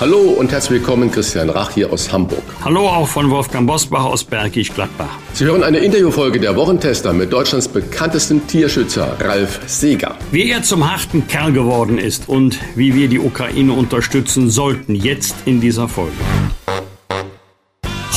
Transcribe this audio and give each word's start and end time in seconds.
Hallo 0.00 0.20
und 0.20 0.52
herzlich 0.52 0.78
willkommen, 0.78 1.10
Christian 1.10 1.50
Rach 1.50 1.72
hier 1.72 1.92
aus 1.92 2.12
Hamburg. 2.12 2.44
Hallo 2.64 2.88
auch 2.88 3.08
von 3.08 3.28
Wolfgang 3.30 3.66
Bosbach 3.66 4.04
aus 4.04 4.22
Bergisch 4.22 4.72
Gladbach. 4.72 5.18
Sie 5.32 5.44
hören 5.44 5.64
eine 5.64 5.78
Interviewfolge 5.78 6.38
der 6.38 6.54
Wochentester 6.54 7.12
mit 7.12 7.32
Deutschlands 7.32 7.66
bekanntesten 7.66 8.46
Tierschützer 8.46 9.16
Ralf 9.18 9.58
Seeger. 9.66 10.14
Wie 10.30 10.52
er 10.52 10.62
zum 10.62 10.88
harten 10.88 11.26
Kerl 11.26 11.50
geworden 11.50 11.98
ist 11.98 12.28
und 12.28 12.60
wie 12.76 12.94
wir 12.94 13.08
die 13.08 13.18
Ukraine 13.18 13.72
unterstützen 13.72 14.50
sollten, 14.50 14.94
jetzt 14.94 15.34
in 15.46 15.60
dieser 15.60 15.88
Folge. 15.88 16.14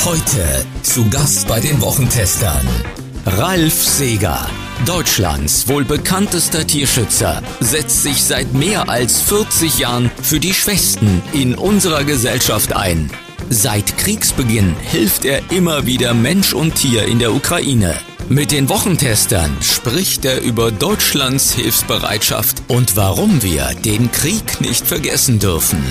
Heute 0.05 0.66
zu 0.84 1.09
Gast 1.09 1.48
bei 1.48 1.59
den 1.59 1.82
Wochentestern 1.82 2.68
Ralf 3.26 3.73
Seeger. 3.73 4.48
Deutschlands 4.85 5.67
wohl 5.67 5.85
bekanntester 5.85 6.66
Tierschützer 6.66 7.44
setzt 7.59 8.02
sich 8.02 8.23
seit 8.23 8.53
mehr 8.53 8.90
als 8.90 9.21
40 9.21 9.80
Jahren 9.80 10.09
für 10.23 10.40
die 10.40 10.54
Schwächsten 10.54 11.21
in 11.34 11.55
unserer 11.55 12.04
Gesellschaft 12.04 12.73
ein. 12.73 13.12
Seit 13.49 13.98
Kriegsbeginn 13.98 14.76
hilft 14.81 15.26
er 15.26 15.41
immer 15.52 15.85
wieder 15.85 16.13
Mensch 16.13 16.54
und 16.54 16.76
Tier 16.76 17.05
in 17.05 17.20
der 17.20 17.34
Ukraine. 17.34 17.95
Mit 18.27 18.52
den 18.52 18.70
Wochentestern 18.70 19.55
spricht 19.62 20.26
er 20.26 20.41
über 20.41 20.71
Deutschlands 20.71 21.54
Hilfsbereitschaft 21.54 22.63
und 22.68 22.96
warum 22.96 23.43
wir 23.43 23.74
den 23.85 24.12
Krieg 24.12 24.62
nicht 24.62 24.87
vergessen 24.87 25.37
dürfen. 25.40 25.84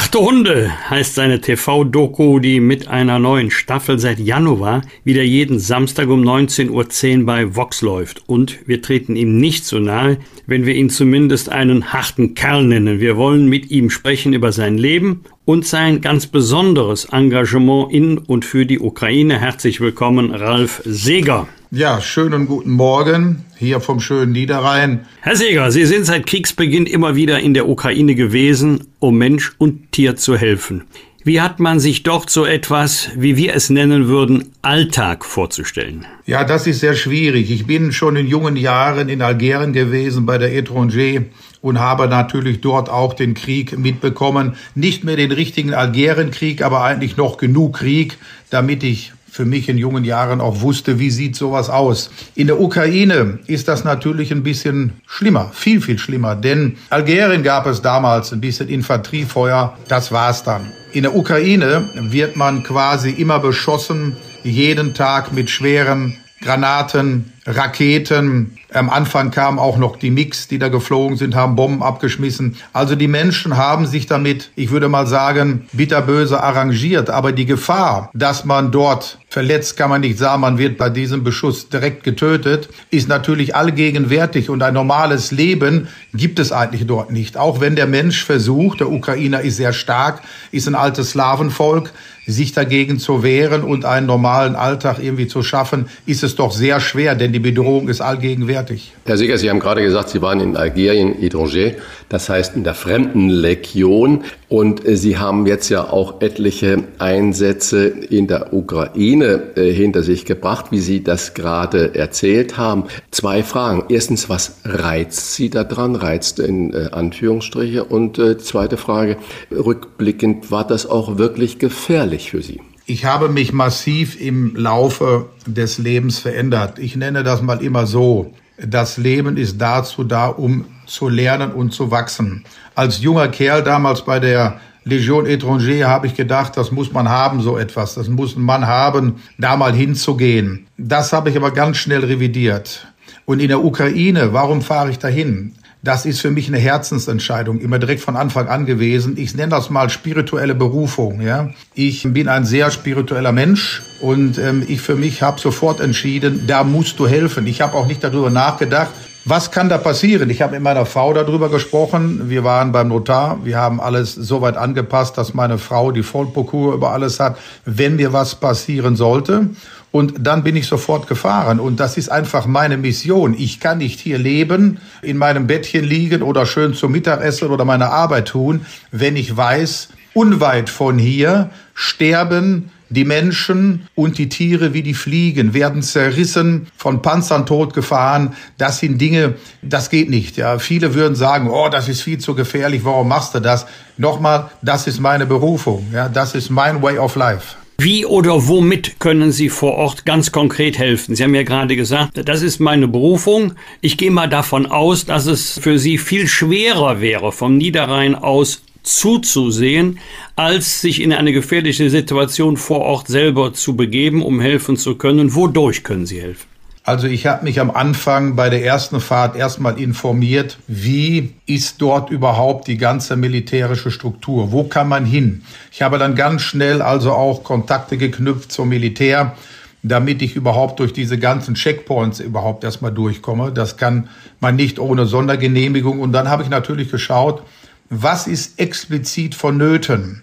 Harte 0.00 0.18
Hunde 0.18 0.72
heißt 0.88 1.14
seine 1.14 1.42
TV-Doku, 1.42 2.38
die 2.38 2.58
mit 2.58 2.88
einer 2.88 3.18
neuen 3.18 3.50
Staffel 3.50 3.98
seit 3.98 4.18
Januar 4.18 4.80
wieder 5.04 5.22
jeden 5.22 5.58
Samstag 5.58 6.08
um 6.08 6.22
19.10 6.22 7.18
Uhr 7.20 7.26
bei 7.26 7.54
Vox 7.54 7.82
läuft. 7.82 8.26
Und 8.26 8.66
wir 8.66 8.80
treten 8.80 9.14
ihm 9.14 9.36
nicht 9.36 9.66
so 9.66 9.78
nahe, 9.78 10.16
wenn 10.46 10.64
wir 10.64 10.74
ihn 10.74 10.88
zumindest 10.88 11.50
einen 11.50 11.92
harten 11.92 12.34
Kerl 12.34 12.64
nennen. 12.64 12.98
Wir 12.98 13.18
wollen 13.18 13.46
mit 13.46 13.70
ihm 13.70 13.90
sprechen 13.90 14.32
über 14.32 14.52
sein 14.52 14.78
Leben 14.78 15.22
und 15.44 15.66
sein 15.66 16.00
ganz 16.00 16.26
besonderes 16.26 17.06
Engagement 17.06 17.92
in 17.92 18.18
und 18.18 18.44
für 18.44 18.66
die 18.66 18.78
Ukraine. 18.78 19.40
Herzlich 19.40 19.80
willkommen, 19.80 20.34
Ralf 20.34 20.82
Seeger. 20.84 21.48
Ja, 21.70 22.00
schönen 22.00 22.46
guten 22.46 22.72
Morgen 22.72 23.44
hier 23.56 23.80
vom 23.80 24.00
schönen 24.00 24.32
Niederrhein. 24.32 25.06
Herr 25.20 25.36
Seeger, 25.36 25.70
Sie 25.70 25.86
sind 25.86 26.04
seit 26.04 26.26
Kriegsbeginn 26.26 26.86
immer 26.86 27.14
wieder 27.14 27.38
in 27.38 27.54
der 27.54 27.68
Ukraine 27.68 28.14
gewesen, 28.14 28.88
um 28.98 29.18
Mensch 29.18 29.52
und 29.58 29.92
Tier 29.92 30.16
zu 30.16 30.36
helfen. 30.36 30.84
Wie 31.22 31.42
hat 31.42 31.60
man 31.60 31.80
sich 31.80 32.02
dort 32.02 32.30
so 32.30 32.46
etwas, 32.46 33.10
wie 33.14 33.36
wir 33.36 33.54
es 33.54 33.68
nennen 33.68 34.08
würden, 34.08 34.52
Alltag 34.62 35.24
vorzustellen? 35.24 36.06
Ja, 36.24 36.44
das 36.44 36.66
ist 36.66 36.80
sehr 36.80 36.94
schwierig. 36.94 37.50
Ich 37.50 37.66
bin 37.66 37.92
schon 37.92 38.16
in 38.16 38.26
jungen 38.26 38.56
Jahren 38.56 39.10
in 39.10 39.20
Algerien 39.20 39.74
gewesen 39.74 40.24
bei 40.24 40.38
der 40.38 40.54
Etranger 40.54 41.24
und 41.62 41.78
habe 41.78 42.08
natürlich 42.08 42.60
dort 42.60 42.88
auch 42.88 43.14
den 43.14 43.34
Krieg 43.34 43.78
mitbekommen. 43.78 44.56
Nicht 44.74 45.04
mehr 45.04 45.16
den 45.16 45.32
richtigen 45.32 45.74
Algerienkrieg, 45.74 46.62
aber 46.62 46.82
eigentlich 46.82 47.16
noch 47.16 47.36
genug 47.36 47.78
Krieg, 47.78 48.18
damit 48.50 48.82
ich 48.82 49.12
für 49.30 49.44
mich 49.44 49.68
in 49.68 49.78
jungen 49.78 50.04
Jahren 50.04 50.40
auch 50.40 50.60
wusste, 50.60 50.98
wie 50.98 51.10
sieht 51.10 51.36
sowas 51.36 51.70
aus. 51.70 52.10
In 52.34 52.48
der 52.48 52.60
Ukraine 52.60 53.38
ist 53.46 53.68
das 53.68 53.84
natürlich 53.84 54.32
ein 54.32 54.42
bisschen 54.42 54.94
schlimmer, 55.06 55.52
viel, 55.54 55.80
viel 55.80 55.98
schlimmer, 55.98 56.34
denn 56.34 56.76
Algerien 56.90 57.44
gab 57.44 57.66
es 57.66 57.80
damals 57.80 58.32
ein 58.32 58.40
bisschen 58.40 58.68
Infanteriefeuer, 58.68 59.76
das 59.86 60.10
war's 60.10 60.42
dann. 60.42 60.72
In 60.92 61.04
der 61.04 61.14
Ukraine 61.14 61.88
wird 62.10 62.34
man 62.34 62.64
quasi 62.64 63.10
immer 63.10 63.38
beschossen, 63.38 64.16
jeden 64.42 64.94
Tag 64.94 65.32
mit 65.32 65.48
schweren 65.48 66.16
Granaten, 66.42 67.32
Raketen. 67.46 68.58
Am 68.72 68.90
Anfang 68.90 69.30
kamen 69.30 69.58
auch 69.58 69.78
noch 69.78 69.96
die 69.96 70.10
Mix, 70.10 70.46
die 70.46 70.58
da 70.58 70.68
geflogen 70.68 71.16
sind, 71.16 71.34
haben 71.34 71.56
Bomben 71.56 71.82
abgeschmissen. 71.82 72.56
Also 72.72 72.94
die 72.94 73.08
Menschen 73.08 73.56
haben 73.56 73.86
sich 73.86 74.06
damit, 74.06 74.50
ich 74.56 74.70
würde 74.70 74.88
mal 74.88 75.06
sagen, 75.06 75.66
bitterböse 75.72 76.42
arrangiert. 76.42 77.10
Aber 77.10 77.32
die 77.32 77.46
Gefahr, 77.46 78.10
dass 78.14 78.44
man 78.44 78.70
dort 78.70 79.18
verletzt, 79.28 79.76
kann 79.76 79.90
man 79.90 80.02
nicht 80.02 80.18
sagen, 80.18 80.42
man 80.42 80.58
wird 80.58 80.76
bei 80.76 80.90
diesem 80.90 81.24
Beschuss 81.24 81.68
direkt 81.68 82.04
getötet, 82.04 82.68
ist 82.90 83.08
natürlich 83.08 83.56
allgegenwärtig. 83.56 84.50
Und 84.50 84.62
ein 84.62 84.74
normales 84.74 85.30
Leben 85.30 85.88
gibt 86.12 86.38
es 86.38 86.52
eigentlich 86.52 86.86
dort 86.86 87.10
nicht. 87.10 87.36
Auch 87.36 87.60
wenn 87.60 87.74
der 87.74 87.86
Mensch 87.86 88.24
versucht, 88.24 88.80
der 88.80 88.90
Ukrainer 88.90 89.40
ist 89.40 89.56
sehr 89.56 89.72
stark, 89.72 90.22
ist 90.52 90.68
ein 90.68 90.74
altes 90.74 91.10
Slawenvolk, 91.10 91.92
sich 92.26 92.52
dagegen 92.52 92.98
zu 92.98 93.22
wehren 93.22 93.62
und 93.62 93.84
einen 93.84 94.06
normalen 94.06 94.54
Alltag 94.54 94.98
irgendwie 95.00 95.26
zu 95.26 95.42
schaffen, 95.42 95.88
ist 96.06 96.22
es 96.22 96.36
doch 96.36 96.52
sehr 96.52 96.80
schwer, 96.80 97.14
denn 97.14 97.29
die 97.30 97.38
Bedrohung 97.38 97.88
ist 97.88 98.00
allgegenwärtig. 98.00 98.92
Herr 99.04 99.16
Seger, 99.16 99.38
Sie 99.38 99.50
haben 99.50 99.60
gerade 99.60 99.82
gesagt, 99.82 100.10
Sie 100.10 100.22
waren 100.22 100.40
in 100.40 100.56
Algerien, 100.56 101.14
Étranger, 101.20 101.74
das 102.08 102.28
heißt 102.28 102.56
in 102.56 102.64
der 102.64 102.74
Fremdenlegion. 102.74 104.24
Und 104.48 104.86
äh, 104.86 104.96
Sie 104.96 105.18
haben 105.18 105.46
jetzt 105.46 105.68
ja 105.68 105.90
auch 105.90 106.20
etliche 106.20 106.84
Einsätze 106.98 107.86
in 107.86 108.26
der 108.26 108.52
Ukraine 108.52 109.42
äh, 109.56 109.72
hinter 109.72 110.02
sich 110.02 110.24
gebracht, 110.24 110.66
wie 110.70 110.80
Sie 110.80 111.04
das 111.04 111.34
gerade 111.34 111.94
erzählt 111.94 112.56
haben. 112.56 112.84
Zwei 113.10 113.42
Fragen. 113.42 113.84
Erstens, 113.88 114.28
was 114.28 114.60
reizt 114.64 115.34
Sie 115.34 115.50
daran? 115.50 115.96
Reizt 115.96 116.38
in 116.38 116.72
äh, 116.72 116.88
Anführungsstriche. 116.92 117.84
Und 117.84 118.20
zweite 118.40 118.76
Frage, 118.76 119.16
rückblickend, 119.50 120.50
war 120.50 120.66
das 120.66 120.86
auch 120.86 121.18
wirklich 121.18 121.58
gefährlich 121.58 122.30
für 122.30 122.42
Sie? 122.42 122.60
Ich 122.92 123.04
habe 123.04 123.28
mich 123.28 123.52
massiv 123.52 124.20
im 124.20 124.56
Laufe 124.56 125.26
des 125.46 125.78
Lebens 125.78 126.18
verändert. 126.18 126.80
Ich 126.80 126.96
nenne 126.96 127.22
das 127.22 127.40
mal 127.40 127.62
immer 127.62 127.86
so. 127.86 128.34
Das 128.58 128.96
Leben 128.96 129.36
ist 129.36 129.60
dazu 129.60 130.02
da, 130.02 130.26
um 130.26 130.64
zu 130.86 131.08
lernen 131.08 131.52
und 131.52 131.72
zu 131.72 131.92
wachsen. 131.92 132.42
Als 132.74 133.00
junger 133.00 133.28
Kerl 133.28 133.62
damals 133.62 134.04
bei 134.04 134.18
der 134.18 134.58
Legion 134.82 135.24
Étranger 135.24 135.86
habe 135.86 136.08
ich 136.08 136.16
gedacht, 136.16 136.56
das 136.56 136.72
muss 136.72 136.92
man 136.92 137.08
haben, 137.08 137.40
so 137.42 137.56
etwas. 137.56 137.94
Das 137.94 138.08
muss 138.08 138.34
ein 138.34 138.42
Mann 138.42 138.66
haben, 138.66 139.22
da 139.38 139.56
mal 139.56 139.72
hinzugehen. 139.72 140.66
Das 140.76 141.12
habe 141.12 141.30
ich 141.30 141.36
aber 141.36 141.52
ganz 141.52 141.76
schnell 141.76 142.04
revidiert. 142.04 142.88
Und 143.24 143.38
in 143.38 143.46
der 143.46 143.64
Ukraine, 143.64 144.32
warum 144.32 144.62
fahre 144.62 144.90
ich 144.90 144.98
dahin? 144.98 145.54
Das 145.82 146.04
ist 146.04 146.20
für 146.20 146.30
mich 146.30 146.46
eine 146.48 146.58
Herzensentscheidung, 146.58 147.58
immer 147.58 147.78
direkt 147.78 148.02
von 148.02 148.14
Anfang 148.14 148.48
an 148.48 148.66
gewesen. 148.66 149.16
Ich 149.16 149.34
nenne 149.34 149.48
das 149.48 149.70
mal 149.70 149.88
spirituelle 149.88 150.54
Berufung. 150.54 151.22
Ja, 151.22 151.50
ich 151.74 152.02
bin 152.02 152.28
ein 152.28 152.44
sehr 152.44 152.70
spiritueller 152.70 153.32
Mensch 153.32 153.82
und 154.02 154.36
ähm, 154.36 154.62
ich 154.68 154.82
für 154.82 154.96
mich 154.96 155.22
habe 155.22 155.40
sofort 155.40 155.80
entschieden, 155.80 156.44
da 156.46 156.64
musst 156.64 156.98
du 156.98 157.08
helfen. 157.08 157.46
Ich 157.46 157.62
habe 157.62 157.78
auch 157.78 157.86
nicht 157.86 158.04
darüber 158.04 158.28
nachgedacht, 158.28 158.90
was 159.26 159.50
kann 159.50 159.68
da 159.68 159.76
passieren? 159.76 160.30
Ich 160.30 160.40
habe 160.40 160.54
mit 160.54 160.62
meiner 160.62 160.86
Frau 160.86 161.12
darüber 161.12 161.50
gesprochen. 161.50 162.30
Wir 162.30 162.42
waren 162.42 162.72
beim 162.72 162.88
Notar. 162.88 163.38
Wir 163.44 163.58
haben 163.58 163.78
alles 163.78 164.14
so 164.14 164.40
weit 164.40 164.56
angepasst, 164.56 165.18
dass 165.18 165.34
meine 165.34 165.58
Frau 165.58 165.92
die 165.92 166.02
Vollprokur 166.02 166.72
über 166.74 166.92
alles 166.92 167.20
hat, 167.20 167.38
wenn 167.66 167.96
mir 167.96 168.14
was 168.14 168.34
passieren 168.34 168.96
sollte. 168.96 169.50
Und 169.92 170.14
dann 170.20 170.44
bin 170.44 170.56
ich 170.56 170.66
sofort 170.66 171.08
gefahren. 171.08 171.58
Und 171.58 171.80
das 171.80 171.96
ist 171.96 172.10
einfach 172.10 172.46
meine 172.46 172.76
Mission. 172.76 173.34
Ich 173.36 173.58
kann 173.60 173.78
nicht 173.78 173.98
hier 173.98 174.18
leben, 174.18 174.78
in 175.02 175.16
meinem 175.16 175.46
Bettchen 175.46 175.84
liegen 175.84 176.22
oder 176.22 176.46
schön 176.46 176.74
zum 176.74 176.92
Mittagessen 176.92 177.48
oder 177.48 177.64
meine 177.64 177.90
Arbeit 177.90 178.28
tun, 178.28 178.66
wenn 178.92 179.16
ich 179.16 179.36
weiß, 179.36 179.88
unweit 180.14 180.70
von 180.70 180.98
hier 180.98 181.50
sterben 181.74 182.70
die 182.90 183.04
Menschen 183.04 183.86
und 183.94 184.18
die 184.18 184.28
Tiere 184.28 184.74
wie 184.74 184.82
die 184.82 184.94
Fliegen 184.94 185.54
werden 185.54 185.82
zerrissen, 185.82 186.66
von 186.76 187.02
Panzern 187.02 187.46
totgefahren. 187.46 188.34
Das 188.58 188.80
sind 188.80 189.00
Dinge, 189.00 189.34
das 189.62 189.90
geht 189.90 190.10
nicht. 190.10 190.36
Ja, 190.36 190.58
viele 190.58 190.94
würden 190.94 191.14
sagen, 191.14 191.48
oh, 191.48 191.68
das 191.68 191.88
ist 191.88 192.02
viel 192.02 192.18
zu 192.18 192.34
gefährlich. 192.34 192.84
Warum 192.84 193.08
machst 193.08 193.34
du 193.34 193.40
das? 193.40 193.66
Nochmal, 193.96 194.50
das 194.60 194.88
ist 194.88 195.00
meine 195.00 195.24
Berufung. 195.24 195.86
Ja, 195.92 196.08
das 196.08 196.34
ist 196.34 196.50
mein 196.50 196.82
Way 196.82 196.98
of 196.98 197.14
Life. 197.14 197.54
Wie 197.82 198.04
oder 198.04 198.46
womit 198.46 199.00
können 199.00 199.32
Sie 199.32 199.48
vor 199.48 199.72
Ort 199.72 200.04
ganz 200.04 200.32
konkret 200.32 200.76
helfen? 200.76 201.14
Sie 201.14 201.24
haben 201.24 201.34
ja 201.34 201.44
gerade 201.44 201.76
gesagt, 201.76 202.28
das 202.28 202.42
ist 202.42 202.60
meine 202.60 202.88
Berufung. 202.88 203.54
Ich 203.80 203.96
gehe 203.96 204.10
mal 204.10 204.28
davon 204.28 204.66
aus, 204.66 205.06
dass 205.06 205.24
es 205.24 205.58
für 205.58 205.78
Sie 205.78 205.96
viel 205.96 206.28
schwerer 206.28 207.00
wäre, 207.00 207.32
vom 207.32 207.56
Niederrhein 207.56 208.14
aus 208.14 208.64
zuzusehen, 208.82 209.98
als 210.36 210.82
sich 210.82 211.00
in 211.00 211.14
eine 211.14 211.32
gefährliche 211.32 211.88
Situation 211.88 212.58
vor 212.58 212.80
Ort 212.80 213.08
selber 213.08 213.54
zu 213.54 213.74
begeben, 213.76 214.22
um 214.22 214.40
helfen 214.40 214.76
zu 214.76 214.96
können. 214.96 215.34
Wodurch 215.34 215.82
können 215.82 216.04
Sie 216.04 216.20
helfen? 216.20 216.49
Also 216.90 217.06
ich 217.06 217.28
habe 217.28 217.44
mich 217.44 217.60
am 217.60 217.70
Anfang 217.70 218.34
bei 218.34 218.50
der 218.50 218.64
ersten 218.64 219.00
Fahrt 219.00 219.36
erstmal 219.36 219.78
informiert, 219.80 220.58
wie 220.66 221.34
ist 221.46 221.80
dort 221.80 222.10
überhaupt 222.10 222.66
die 222.66 222.78
ganze 222.78 223.14
militärische 223.14 223.92
Struktur? 223.92 224.50
Wo 224.50 224.64
kann 224.64 224.88
man 224.88 225.04
hin? 225.04 225.42
Ich 225.70 225.82
habe 225.82 225.98
dann 225.98 226.16
ganz 226.16 226.42
schnell 226.42 226.82
also 226.82 227.12
auch 227.12 227.44
Kontakte 227.44 227.96
geknüpft 227.96 228.50
zum 228.50 228.70
Militär. 228.70 229.36
damit 229.82 230.20
ich 230.20 230.34
überhaupt 230.36 230.80
durch 230.80 230.92
diese 230.92 231.16
ganzen 231.16 231.54
Checkpoints 231.54 232.20
überhaupt 232.20 232.64
erstmal 232.64 232.92
durchkomme. 232.92 233.50
Das 233.52 233.76
kann 233.76 234.08
man 234.40 234.56
nicht 234.56 234.78
ohne 234.78 235.06
Sondergenehmigung. 235.06 236.00
Und 236.00 236.12
dann 236.12 236.28
habe 236.28 236.42
ich 236.42 236.50
natürlich 236.50 236.90
geschaut, 236.90 237.42
was 237.88 238.26
ist 238.26 238.58
explizit 238.58 239.34
vonnöten? 239.34 240.22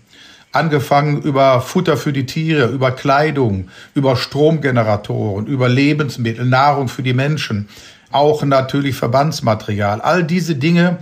Angefangen 0.58 1.22
über 1.22 1.62
Futter 1.62 1.98
für 1.98 2.12
die 2.12 2.26
Tiere, 2.26 2.66
über 2.66 2.90
Kleidung, 2.90 3.70
über 3.94 4.16
Stromgeneratoren, 4.16 5.46
über 5.46 5.70
Lebensmittel, 5.70 6.46
Nahrung 6.46 6.88
für 6.88 7.04
die 7.04 7.14
Menschen, 7.14 7.70
auch 8.12 8.44
natürlich 8.44 8.96
Verbandsmaterial. 8.96 10.02
All 10.02 10.24
diese 10.24 10.56
Dinge 10.56 10.98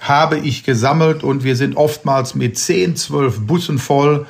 habe 0.00 0.36
ich 0.36 0.62
gesammelt 0.62 1.24
und 1.24 1.42
wir 1.42 1.56
sind 1.56 1.74
oftmals 1.74 2.34
mit 2.34 2.58
10, 2.58 2.96
12 2.96 3.46
Bussen 3.46 3.78
voll 3.78 4.26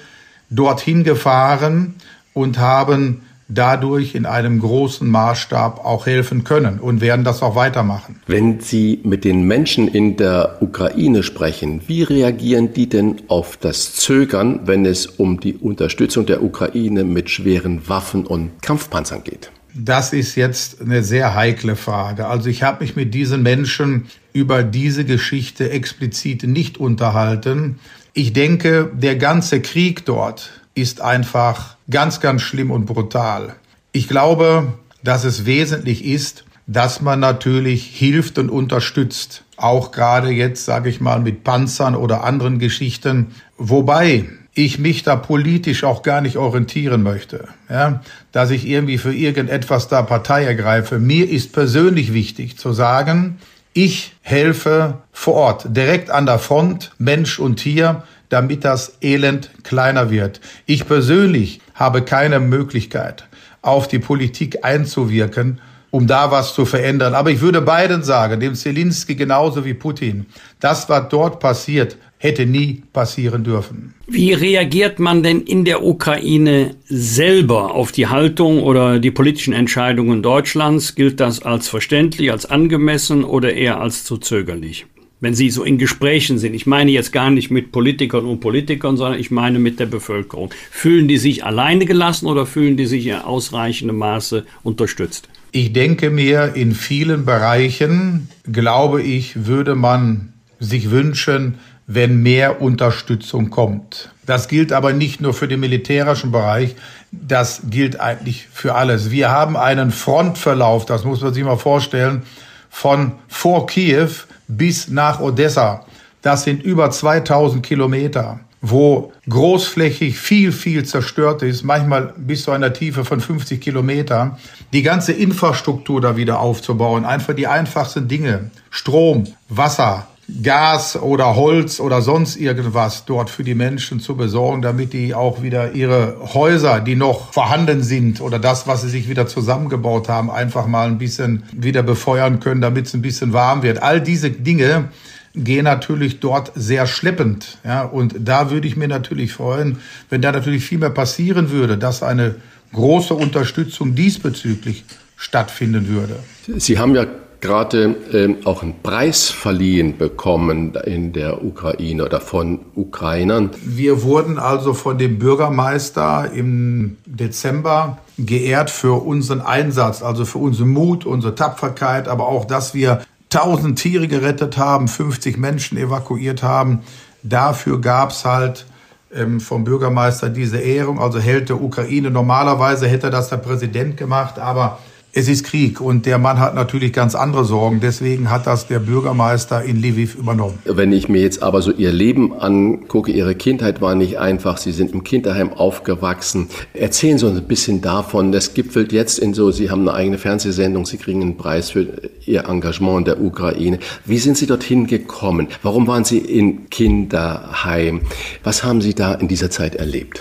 dorthin 0.49 1.03
gefahren 1.03 1.97
und 2.33 2.59
haben 2.59 3.23
dadurch 3.49 4.15
in 4.15 4.27
einem 4.27 4.61
großen 4.61 5.09
Maßstab 5.09 5.85
auch 5.85 6.06
helfen 6.06 6.45
können 6.45 6.79
und 6.79 7.00
werden 7.00 7.25
das 7.25 7.43
auch 7.43 7.55
weitermachen. 7.55 8.21
Wenn 8.27 8.61
Sie 8.61 9.00
mit 9.05 9.25
den 9.25 9.43
Menschen 9.43 9.89
in 9.89 10.17
der 10.17 10.59
Ukraine 10.61 11.23
sprechen, 11.23 11.81
wie 11.87 12.03
reagieren 12.03 12.75
die 12.75 12.89
denn 12.89 13.17
auf 13.29 13.56
das 13.56 13.95
Zögern, 13.95 14.61
wenn 14.67 14.85
es 14.85 15.06
um 15.06 15.41
die 15.41 15.55
Unterstützung 15.55 16.27
der 16.27 16.43
Ukraine 16.43 17.05
mit 17.05 17.31
schweren 17.31 17.89
Waffen 17.89 18.27
und 18.27 18.61
Kampfpanzern 18.62 19.25
geht? 19.25 19.51
Das 19.75 20.12
ist 20.12 20.35
jetzt 20.35 20.81
eine 20.81 21.03
sehr 21.03 21.35
heikle 21.35 21.77
Frage. 21.77 22.27
Also 22.27 22.49
ich 22.49 22.62
habe 22.62 22.83
mich 22.83 22.97
mit 22.97 23.15
diesen 23.15 23.43
Menschen 23.43 24.06
über 24.33 24.62
diese 24.62 25.05
Geschichte 25.05 25.71
explizit 25.71 26.43
nicht 26.43 26.79
unterhalten. 26.79 27.79
Ich 28.12 28.33
denke, 28.33 28.91
der 28.94 29.17
ganze 29.17 29.61
Krieg 29.61 30.05
dort 30.05 30.51
ist 30.81 31.01
einfach 31.01 31.77
ganz, 31.91 32.21
ganz 32.21 32.43
schlimm 32.43 32.71
und 32.71 32.87
brutal. 32.87 33.55
Ich 33.93 34.09
glaube, 34.09 34.73
dass 35.03 35.25
es 35.25 35.47
wesentlich 35.47 36.05
ist, 36.05 36.45
dass 36.67 37.01
man 37.01 37.21
natürlich 37.21 37.87
hilft 37.87 38.39
und 38.39 38.51
unterstützt. 38.51 39.45
Auch 39.57 39.91
gerade 39.91 40.31
jetzt, 40.31 40.65
sage 40.65 40.91
ich 40.91 41.01
mal, 41.01 41.21
mit 41.21 41.43
Panzern 41.43 41.97
oder 41.97 42.25
anderen 42.25 42.59
Geschichten. 42.59 43.29
Wobei 43.57 44.27
ich 44.55 44.79
mich 44.79 45.03
da 45.03 45.17
politisch 45.17 45.85
auch 45.85 46.03
gar 46.03 46.21
nicht 46.21 46.37
orientieren 46.37 47.03
möchte, 47.03 47.49
ja, 47.71 48.03
dass 48.33 48.51
ich 48.51 48.67
irgendwie 48.67 48.99
für 48.99 49.15
irgendetwas 49.15 49.89
da 49.89 50.03
Partei 50.03 50.45
ergreife. 50.45 50.99
Mir 50.99 51.31
ist 51.31 51.53
persönlich 51.53 52.13
wichtig 52.13 52.59
zu 52.59 52.73
sagen, 52.73 53.39
ich 53.73 54.17
helfe 54.23 54.99
vor 55.13 55.35
Ort, 55.35 55.77
direkt 55.77 56.11
an 56.11 56.27
der 56.27 56.41
Front, 56.41 56.91
Mensch 56.99 57.39
und 57.39 57.57
Tier, 57.57 58.03
damit 58.29 58.65
das 58.65 58.99
Elend 59.01 59.51
kleiner 59.63 60.11
wird. 60.11 60.41
Ich 60.67 60.87
persönlich 60.87 61.61
habe 61.75 62.03
keine 62.03 62.41
Möglichkeit, 62.41 63.27
auf 63.63 63.89
die 63.89 63.99
Politik 63.99 64.65
einzuwirken, 64.65 65.61
um 65.91 66.07
da 66.07 66.31
was 66.31 66.55
zu 66.55 66.65
verändern. 66.65 67.15
Aber 67.15 67.31
ich 67.31 67.41
würde 67.41 67.61
beiden 67.61 68.03
sagen, 68.03 68.41
dem 68.41 68.55
Zelensky 68.55 69.15
genauso 69.15 69.65
wie 69.65 69.75
Putin, 69.75 70.27
das, 70.61 70.89
was 70.89 71.09
dort 71.09 71.41
passiert, 71.41 71.97
hätte 72.19 72.47
nie 72.47 72.83
passieren 72.93 73.45
dürfen. 73.45 73.95
Wie 74.09 74.33
reagiert 74.33 74.99
man 74.99 75.23
denn 75.23 75.43
in 75.43 75.65
der 75.65 75.85
Ukraine 75.85 76.75
selber 76.87 77.75
auf 77.75 77.93
die 77.93 78.09
Haltung 78.09 78.63
oder 78.63 78.99
die 78.99 79.13
politischen 79.13 79.55
Entscheidungen 79.55 80.23
Deutschlands? 80.23 80.95
Gilt 80.95 81.21
das 81.21 81.43
als 81.43 81.69
verständlich, 81.69 82.33
als 82.33 82.47
angemessen 82.47 83.25
oder 83.25 83.55
eher 83.55 83.81
als 83.81 84.05
zu 84.05 84.17
zögerlich? 84.17 84.87
Wenn 85.20 85.35
Sie 85.35 85.50
so 85.50 85.65
in 85.65 85.79
Gesprächen 85.79 86.38
sind, 86.38 86.55
ich 86.55 86.67
meine 86.67 86.91
jetzt 86.91 87.12
gar 87.12 87.31
nicht 87.31 87.50
mit 87.50 87.73
Politikern 87.73 88.25
und 88.25 88.41
Politikern, 88.41 88.97
sondern 88.97 89.19
ich 89.19 89.31
meine 89.31 89.59
mit 89.59 89.81
der 89.81 89.87
Bevölkerung, 89.87 90.50
fühlen 90.70 91.09
die 91.09 91.19
sich 91.19 91.44
alleine 91.44 91.87
gelassen 91.87 92.26
oder 92.26 92.47
fühlen 92.47 92.76
die 92.76 92.87
sich 92.87 93.06
in 93.06 93.17
ausreichendem 93.17 93.99
Maße 93.99 94.44
unterstützt? 94.62 95.29
Ich 95.50 95.73
denke 95.73 96.11
mir, 96.11 96.55
in 96.55 96.73
vielen 96.75 97.25
Bereichen, 97.25 98.29
glaube 98.50 99.03
ich, 99.03 99.47
würde 99.47 99.75
man 99.75 100.35
sich 100.61 100.91
wünschen, 100.91 101.55
wenn 101.87 102.23
mehr 102.23 102.61
Unterstützung 102.61 103.49
kommt. 103.49 104.11
Das 104.26 104.47
gilt 104.49 104.73
aber 104.73 104.93
nicht 104.93 105.23
nur 105.23 105.32
für 105.32 105.49
den 105.49 105.61
militärischen 105.61 106.31
Bereich, 106.32 106.76
das 107.11 107.62
gilt 107.70 107.99
eigentlich 107.99 108.47
für 108.53 108.75
alles. 108.75 109.11
Wir 109.11 109.31
haben 109.31 109.56
einen 109.56 109.91
Frontverlauf, 109.91 110.85
das 110.85 111.05
muss 111.05 111.23
man 111.23 111.32
sich 111.32 111.43
mal 111.43 111.56
vorstellen, 111.56 112.23
von 112.69 113.12
vor 113.26 113.67
Kiew 113.67 114.11
bis 114.49 114.89
nach 114.89 115.21
Odessa. 115.21 115.85
Das 116.23 116.43
sind 116.43 116.62
über 116.62 116.91
2000 116.91 117.65
Kilometer, 117.65 118.41
wo 118.61 119.12
großflächig 119.29 120.19
viel, 120.19 120.50
viel 120.50 120.85
zerstört 120.85 121.43
ist, 121.43 121.62
manchmal 121.62 122.15
bis 122.17 122.43
zu 122.43 122.50
einer 122.50 122.73
Tiefe 122.73 123.05
von 123.05 123.21
50 123.21 123.61
Kilometer. 123.61 124.39
Die 124.73 124.83
ganze 124.83 125.12
Infrastruktur 125.12 126.00
da 126.00 126.17
wieder 126.17 126.41
aufzubauen, 126.41 127.05
einfach 127.05 127.35
die 127.35 127.47
einfachsten 127.47 128.09
Dinge, 128.09 128.50
Strom, 128.71 129.29
Wasser, 129.49 130.09
Gas 130.43 130.97
oder 130.97 131.37
Holz 131.37 131.81
oder 131.81 132.03
sonst 132.03 132.37
irgendwas 132.37 133.07
dort 133.07 133.31
für 133.31 133.45
die 133.45 133.55
Menschen 133.55 133.99
zu 133.99 134.15
besorgen, 134.15 134.61
damit 134.61 134.93
die 134.93 135.15
auch 135.15 135.43
wieder 135.43 135.73
ihre 135.73 136.17
Häuser, 136.35 136.81
die 136.81 136.97
noch 136.97 137.33
vorhanden 137.33 137.83
sind 137.83 138.21
oder 138.21 138.39
das, 138.39 138.67
was 138.67 138.83
sie 138.83 138.91
sich 138.91 139.09
wieder 139.09 139.27
zusammengebaut 139.27 140.09
haben, 140.11 140.31
einfach 140.31 140.67
mal 140.67 140.87
ein 140.87 140.99
bisschen 140.99 141.45
wieder 141.53 141.83
befeuern 141.83 142.41
können, 142.41 142.61
damit 142.61 142.87
es 142.87 142.95
ein 142.95 143.01
bisschen 143.01 143.33
warm 143.33 143.63
wird. 143.63 143.83
All 143.83 144.03
diese 144.03 144.31
Dinge 144.31 144.91
gehen 145.35 145.65
natürlich 145.65 146.21
dort 146.21 146.53
sehr 146.55 146.87
schleppend. 146.87 147.59
Ja, 147.65 147.85
und 147.85 148.15
da 148.21 148.51
würde 148.51 148.69
ich 148.69 148.77
mir 148.77 148.89
natürlich 148.89 149.33
freuen, 149.33 149.79
wenn 150.11 150.21
da 150.21 150.33
natürlich 150.33 150.65
viel 150.65 150.79
mehr 150.79 150.91
passieren 150.91 151.51
würde, 151.51 151.79
dass 151.79 152.03
eine 152.03 152.35
große 152.75 153.15
Unterstützung 153.15 153.95
diesbezüglich 153.95 154.85
stattfinden 155.17 155.89
würde. 155.89 156.17
Sie 156.59 156.79
haben 156.79 156.95
ja 156.95 157.07
gerade 157.40 157.96
ähm, 158.12 158.38
auch 158.44 158.62
einen 158.62 158.82
Preis 158.82 159.31
verliehen 159.31 159.96
bekommen 159.96 160.75
in 160.85 161.12
der 161.12 161.44
Ukraine 161.44 162.05
oder 162.05 162.20
von 162.20 162.61
Ukrainern. 162.75 163.50
Wir 163.64 164.02
wurden 164.02 164.38
also 164.38 164.75
von 164.75 164.99
dem 164.99 165.19
Bürgermeister 165.19 166.31
im 166.32 166.96
Dezember 167.06 167.99
geehrt 168.19 168.70
für 168.70 169.05
unseren 169.05 169.40
Einsatz, 169.40 170.02
also 170.02 170.25
für 170.25 170.38
unseren 170.38 170.69
Mut, 170.69 171.06
unsere 171.06 171.35
Tapferkeit, 171.35 172.08
aber 172.08 172.26
auch, 172.26 172.44
dass 172.44 172.75
wir 172.75 173.02
1000 173.32 173.79
Tiere 173.79 174.08
gerettet 174.08 174.56
haben, 174.56 174.88
50 174.88 175.38
Menschen 175.38 175.79
evakuiert 175.79 176.43
haben. 176.43 176.81
Dafür 177.23 177.81
gab's 177.81 178.25
halt 178.25 178.67
ähm, 179.14 179.41
vom 179.41 179.64
Bürgermeister 179.64 180.29
diese 180.29 180.58
Ehrung, 180.58 180.99
also 181.00 181.19
Held 181.19 181.50
der 181.50 181.61
Ukraine. 181.61 182.11
Normalerweise 182.11 182.88
hätte 182.88 183.11
das 183.11 183.29
der 183.29 183.37
Präsident 183.37 183.96
gemacht, 183.96 184.39
aber 184.39 184.79
es 185.12 185.27
ist 185.29 185.44
Krieg 185.44 185.81
und 185.81 186.06
der 186.06 186.19
Mann 186.19 186.38
hat 186.38 186.55
natürlich 186.55 186.93
ganz 186.93 187.15
andere 187.15 187.44
Sorgen. 187.44 187.81
Deswegen 187.81 188.31
hat 188.31 188.46
das 188.46 188.69
der 188.69 188.79
Bürgermeister 188.79 189.62
in 189.62 189.82
Lviv 189.82 190.15
übernommen. 190.15 190.58
Wenn 190.65 190.93
ich 190.93 191.08
mir 191.08 191.22
jetzt 191.22 191.43
aber 191.43 191.62
so 191.62 191.72
Ihr 191.72 191.93
Leben 191.93 192.38
angucke, 192.38 193.10
Ihre 193.10 193.34
Kindheit 193.34 193.81
war 193.81 193.94
nicht 193.94 194.19
einfach. 194.19 194.58
Sie 194.58 194.70
sind 194.70 194.93
im 194.93 195.05
Kinderheim 195.05 195.53
aufgewachsen. 195.53 196.48
Erzählen 196.74 197.19
Sie 197.19 197.27
uns 197.27 197.38
ein 197.38 197.48
bisschen 197.48 197.81
davon. 197.81 198.32
Das 198.32 198.55
gipfelt 198.55 198.93
jetzt 198.93 199.19
in 199.19 199.34
so, 199.34 199.50
Sie 199.50 199.70
haben 199.70 199.88
eine 199.88 199.94
eigene 199.94 200.19
Fernsehsendung, 200.19 200.86
Sie 200.86 200.98
kriegen 200.98 201.22
einen 201.22 201.36
Preis 201.36 201.70
für 201.70 201.86
Ihr 202.27 202.44
Engagement 202.44 202.98
in 202.98 203.05
der 203.06 203.20
Ukraine. 203.20 203.79
Wie 204.05 204.19
sind 204.19 204.36
Sie 204.36 204.46
dorthin 204.46 204.86
gekommen? 204.86 205.48
Warum 205.62 205.86
waren 205.86 206.05
Sie 206.05 206.19
in 206.19 206.69
Kinderheim? 206.70 208.03
Was 208.44 208.62
haben 208.62 208.82
Sie 208.82 208.94
da 208.94 209.15
in 209.15 209.27
dieser 209.27 209.50
Zeit 209.50 209.74
erlebt? 209.74 210.20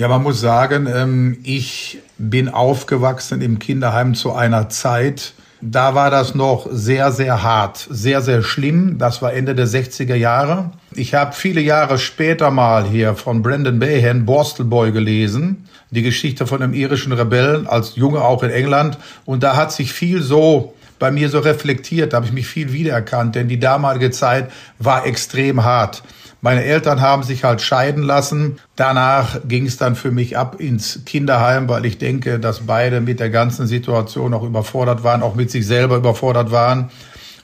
Ja, 0.00 0.08
man 0.08 0.22
muss 0.22 0.40
sagen, 0.40 0.88
ähm, 0.90 1.36
ich 1.42 1.98
bin 2.16 2.48
aufgewachsen 2.48 3.42
im 3.42 3.58
Kinderheim 3.58 4.14
zu 4.14 4.32
einer 4.32 4.70
Zeit, 4.70 5.34
da 5.60 5.94
war 5.94 6.10
das 6.10 6.34
noch 6.34 6.66
sehr, 6.70 7.12
sehr 7.12 7.42
hart, 7.42 7.86
sehr, 7.90 8.22
sehr 8.22 8.42
schlimm. 8.42 8.96
Das 8.96 9.20
war 9.20 9.34
Ende 9.34 9.54
der 9.54 9.66
60er 9.66 10.14
Jahre. 10.14 10.70
Ich 10.94 11.12
habe 11.12 11.34
viele 11.34 11.60
Jahre 11.60 11.98
später 11.98 12.50
mal 12.50 12.86
hier 12.86 13.14
von 13.14 13.42
Brandon 13.42 13.78
Behan 13.78 14.24
Borstal 14.24 14.64
Boy 14.64 14.90
gelesen, 14.90 15.68
die 15.90 16.00
Geschichte 16.00 16.46
von 16.46 16.62
einem 16.62 16.72
irischen 16.72 17.12
Rebellen, 17.12 17.66
als 17.66 17.94
Junge 17.96 18.22
auch 18.22 18.42
in 18.42 18.48
England. 18.48 18.96
Und 19.26 19.42
da 19.42 19.54
hat 19.54 19.70
sich 19.70 19.92
viel 19.92 20.22
so 20.22 20.72
bei 20.98 21.10
mir 21.10 21.28
so 21.28 21.40
reflektiert, 21.40 22.14
da 22.14 22.16
habe 22.16 22.26
ich 22.26 22.32
mich 22.32 22.46
viel 22.46 22.72
wiedererkannt, 22.72 23.34
denn 23.34 23.48
die 23.48 23.60
damalige 23.60 24.10
Zeit 24.10 24.50
war 24.78 25.04
extrem 25.04 25.62
hart. 25.62 26.02
Meine 26.42 26.64
Eltern 26.64 27.00
haben 27.00 27.22
sich 27.22 27.44
halt 27.44 27.60
scheiden 27.60 28.02
lassen. 28.02 28.58
Danach 28.74 29.40
ging 29.44 29.66
es 29.66 29.76
dann 29.76 29.94
für 29.94 30.10
mich 30.10 30.38
ab 30.38 30.58
ins 30.58 31.00
Kinderheim, 31.04 31.68
weil 31.68 31.84
ich 31.84 31.98
denke, 31.98 32.38
dass 32.38 32.60
beide 32.60 33.00
mit 33.00 33.20
der 33.20 33.28
ganzen 33.28 33.66
Situation 33.66 34.32
auch 34.32 34.42
überfordert 34.42 35.04
waren, 35.04 35.22
auch 35.22 35.34
mit 35.34 35.50
sich 35.50 35.66
selber 35.66 35.96
überfordert 35.96 36.50
waren. 36.50 36.90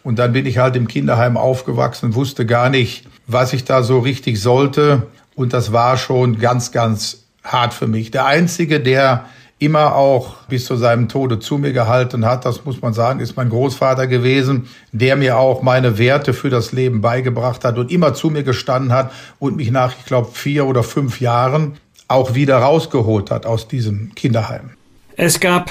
Und 0.03 0.19
dann 0.19 0.33
bin 0.33 0.47
ich 0.47 0.59
halt 0.59 0.77
im 0.77 0.89
Kinderheim 0.89 1.37
aufgewachsen, 1.37 2.15
wusste 2.15 2.47
gar 2.47 2.71
nicht, 2.71 3.07
was 3.27 3.53
ich 3.53 3.65
da 3.65 3.83
so 3.83 3.99
richtig 3.99 4.41
sollte. 4.41 5.09
Und 5.35 5.53
das 5.53 5.73
war 5.73 5.99
schon 5.99 6.39
ganz, 6.39 6.73
ganz 6.73 7.25
hart 7.45 7.75
für 7.75 7.87
mich. 7.87 8.11
Der 8.13 8.25
Einzige, 8.25 8.81
der 8.81 9.27
immer 9.59 9.95
auch 9.95 10.37
bis 10.49 10.67
zu 10.67 10.77
seinem 10.77 11.09
Tode 11.09 11.39
zu 11.39 11.57
mir 11.57 11.73
gehalten 11.73 12.27
hat. 12.27 12.45
Das 12.45 12.65
muss 12.65 12.83
man 12.83 12.93
sagen, 12.93 13.21
ist 13.21 13.37
mein 13.37 13.49
Großvater 13.49 14.07
gewesen, 14.07 14.69
der 14.93 15.17
mir 15.17 15.39
auch 15.39 15.63
meine 15.63 15.99
Werte 15.99 16.35
für 16.35 16.51
das 16.51 16.73
Leben 16.73 17.01
beigebracht 17.01 17.65
hat 17.65 17.79
und 17.79 17.91
immer 17.91 18.13
zu 18.13 18.29
mir 18.29 18.43
gestanden 18.43 18.93
hat 18.93 19.13
und 19.39 19.57
mich 19.57 19.71
nach, 19.71 19.95
ich 19.99 20.05
glaube, 20.05 20.29
vier 20.33 20.67
oder 20.67 20.83
fünf 20.83 21.21
Jahren 21.21 21.79
auch 22.09 22.35
wieder 22.35 22.59
rausgeholt 22.59 23.31
hat 23.31 23.47
aus 23.47 23.67
diesem 23.67 24.15
Kinderheim. 24.15 24.71
Es 25.17 25.41
gab 25.41 25.71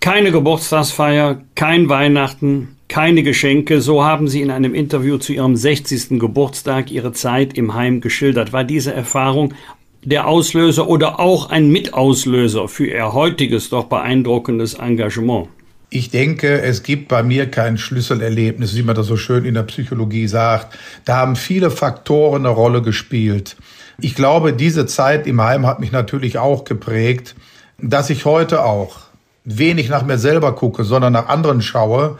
keine 0.00 0.30
Geburtstagsfeier, 0.30 1.40
kein 1.54 1.88
Weihnachten, 1.88 2.76
keine 2.88 3.22
Geschenke. 3.22 3.80
So 3.80 4.04
haben 4.04 4.28
Sie 4.28 4.42
in 4.42 4.50
einem 4.50 4.74
Interview 4.74 5.16
zu 5.16 5.32
Ihrem 5.32 5.56
60. 5.56 6.20
Geburtstag 6.20 6.90
Ihre 6.90 7.12
Zeit 7.12 7.56
im 7.56 7.72
Heim 7.72 8.02
geschildert. 8.02 8.52
War 8.52 8.64
diese 8.64 8.92
Erfahrung 8.92 9.54
der 10.04 10.26
Auslöser 10.26 10.88
oder 10.88 11.20
auch 11.20 11.50
ein 11.50 11.70
Mitauslöser 11.70 12.68
für 12.68 12.86
Ihr 12.86 13.12
heutiges, 13.12 13.70
doch 13.70 13.84
beeindruckendes 13.84 14.74
Engagement? 14.74 15.48
Ich 15.90 16.10
denke, 16.10 16.62
es 16.62 16.82
gibt 16.82 17.08
bei 17.08 17.22
mir 17.22 17.50
kein 17.50 17.76
Schlüsselerlebnis, 17.76 18.74
wie 18.74 18.82
man 18.82 18.96
das 18.96 19.06
so 19.06 19.16
schön 19.16 19.44
in 19.44 19.54
der 19.54 19.62
Psychologie 19.64 20.26
sagt. 20.26 20.78
Da 21.04 21.16
haben 21.16 21.36
viele 21.36 21.70
Faktoren 21.70 22.46
eine 22.46 22.54
Rolle 22.54 22.80
gespielt. 22.80 23.56
Ich 24.00 24.14
glaube, 24.14 24.54
diese 24.54 24.86
Zeit 24.86 25.26
im 25.26 25.40
Heim 25.40 25.66
hat 25.66 25.80
mich 25.80 25.92
natürlich 25.92 26.38
auch 26.38 26.64
geprägt, 26.64 27.34
dass 27.78 28.10
ich 28.10 28.24
heute 28.24 28.64
auch 28.64 29.00
wenig 29.44 29.90
nach 29.90 30.04
mir 30.04 30.18
selber 30.18 30.54
gucke, 30.54 30.84
sondern 30.84 31.12
nach 31.12 31.28
anderen 31.28 31.60
schaue 31.60 32.16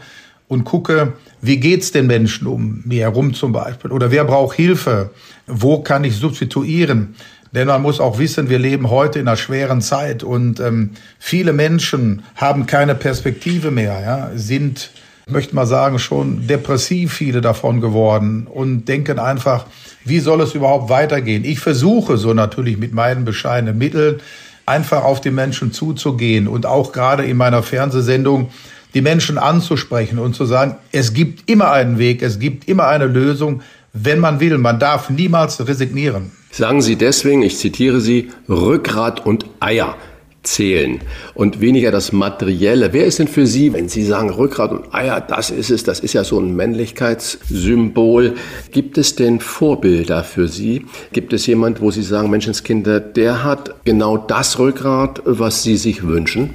und 0.47 0.65
gucke, 0.65 1.13
wie 1.41 1.57
geht's 1.57 1.91
den 1.91 2.05
Menschen 2.05 2.47
um 2.47 2.83
mir 2.85 3.01
herum 3.01 3.33
zum 3.33 3.53
Beispiel? 3.53 3.91
Oder 3.91 4.11
wer 4.11 4.23
braucht 4.23 4.55
Hilfe? 4.55 5.09
Wo 5.47 5.81
kann 5.81 6.03
ich 6.03 6.15
substituieren? 6.15 7.15
Denn 7.53 7.67
man 7.67 7.83
muss 7.83 7.99
auch 7.99 8.17
wissen, 8.17 8.49
wir 8.49 8.57
leben 8.57 8.89
heute 8.89 9.19
in 9.19 9.27
einer 9.27 9.37
schweren 9.37 9.81
Zeit 9.81 10.23
und 10.23 10.59
ähm, 10.59 10.91
viele 11.19 11.53
Menschen 11.53 12.23
haben 12.35 12.65
keine 12.65 12.95
Perspektive 12.95 13.69
mehr, 13.69 14.01
ja, 14.01 14.31
sind, 14.35 14.89
möchte 15.27 15.53
mal 15.53 15.67
sagen, 15.67 15.99
schon 15.99 16.47
depressiv 16.47 17.13
viele 17.13 17.41
davon 17.41 17.79
geworden 17.79 18.47
und 18.51 18.85
denken 18.85 19.19
einfach, 19.19 19.67
wie 20.03 20.19
soll 20.19 20.41
es 20.41 20.55
überhaupt 20.55 20.89
weitergehen? 20.89 21.45
Ich 21.45 21.59
versuche 21.59 22.17
so 22.17 22.33
natürlich 22.33 22.77
mit 22.77 22.93
meinen 22.93 23.23
bescheidenen 23.23 23.77
Mitteln 23.77 24.19
einfach 24.65 25.03
auf 25.03 25.21
die 25.21 25.31
Menschen 25.31 25.71
zuzugehen 25.71 26.47
und 26.47 26.65
auch 26.65 26.91
gerade 26.91 27.23
in 27.23 27.37
meiner 27.37 27.61
Fernsehsendung 27.61 28.49
die 28.95 29.01
Menschen 29.01 29.37
anzusprechen 29.37 30.17
und 30.19 30.35
zu 30.35 30.45
sagen, 30.45 30.75
es 30.91 31.13
gibt 31.13 31.49
immer 31.49 31.71
einen 31.71 31.99
Weg, 31.99 32.21
es 32.21 32.39
gibt 32.39 32.67
immer 32.67 32.87
eine 32.87 33.05
Lösung, 33.05 33.61
wenn 33.93 34.19
man 34.19 34.39
will. 34.39 34.57
Man 34.57 34.79
darf 34.79 35.09
niemals 35.09 35.65
resignieren. 35.67 36.31
Sagen 36.55 36.83
Sie 36.83 36.97
deswegen, 36.97 37.41
ich 37.41 37.57
zitiere 37.57 37.99
Sie, 37.99 38.29
Rückgrat 38.47 39.25
und 39.25 39.47
Eier 39.59 39.95
zählen 40.43 40.99
und 41.33 41.61
weniger 41.61 41.89
das 41.89 42.11
Materielle. 42.11 42.93
Wer 42.93 43.05
ist 43.05 43.17
denn 43.17 43.27
für 43.27 43.47
Sie, 43.47 43.73
wenn 43.73 43.89
Sie 43.89 44.03
sagen 44.03 44.29
Rückgrat 44.29 44.71
und 44.71 44.93
Eier, 44.93 45.19
das 45.19 45.49
ist 45.49 45.71
es, 45.71 45.83
das 45.83 45.99
ist 45.99 46.13
ja 46.13 46.23
so 46.23 46.39
ein 46.39 46.55
Männlichkeitssymbol. 46.55 48.35
Gibt 48.71 48.99
es 48.99 49.15
denn 49.15 49.39
Vorbilder 49.39 50.23
für 50.23 50.47
Sie? 50.47 50.85
Gibt 51.11 51.33
es 51.33 51.47
jemand, 51.47 51.81
wo 51.81 51.89
Sie 51.89 52.03
sagen, 52.03 52.29
Menschenskinder, 52.29 52.99
der 52.99 53.43
hat 53.43 53.73
genau 53.83 54.17
das 54.17 54.59
Rückgrat, 54.59 55.23
was 55.25 55.63
Sie 55.63 55.75
sich 55.75 56.03
wünschen? 56.03 56.51